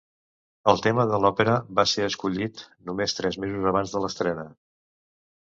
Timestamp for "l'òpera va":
1.25-1.85